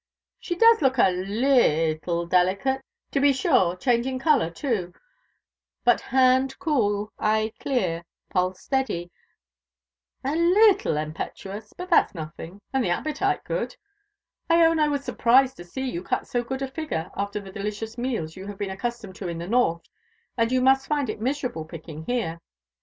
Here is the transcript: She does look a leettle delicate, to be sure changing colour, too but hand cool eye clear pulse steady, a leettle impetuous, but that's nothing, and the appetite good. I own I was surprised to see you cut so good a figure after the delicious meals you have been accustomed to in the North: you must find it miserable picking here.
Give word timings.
She 0.39 0.55
does 0.55 0.81
look 0.81 0.97
a 0.97 1.11
leettle 1.11 2.25
delicate, 2.25 2.81
to 3.11 3.19
be 3.19 3.31
sure 3.31 3.75
changing 3.75 4.17
colour, 4.17 4.49
too 4.49 4.95
but 5.83 6.01
hand 6.01 6.57
cool 6.57 7.13
eye 7.19 7.53
clear 7.59 8.03
pulse 8.27 8.61
steady, 8.61 9.11
a 10.23 10.35
leettle 10.35 10.97
impetuous, 10.97 11.71
but 11.77 11.91
that's 11.91 12.15
nothing, 12.15 12.61
and 12.73 12.83
the 12.83 12.89
appetite 12.89 13.43
good. 13.43 13.75
I 14.49 14.65
own 14.65 14.79
I 14.79 14.87
was 14.87 15.05
surprised 15.05 15.55
to 15.57 15.63
see 15.63 15.87
you 15.87 16.01
cut 16.01 16.25
so 16.25 16.43
good 16.43 16.63
a 16.63 16.67
figure 16.67 17.11
after 17.15 17.39
the 17.39 17.51
delicious 17.51 17.95
meals 17.95 18.35
you 18.35 18.47
have 18.47 18.57
been 18.57 18.71
accustomed 18.71 19.13
to 19.17 19.27
in 19.27 19.37
the 19.37 19.45
North: 19.45 19.83
you 20.49 20.61
must 20.61 20.87
find 20.87 21.11
it 21.11 21.21
miserable 21.21 21.63
picking 21.63 22.05
here. 22.07 22.39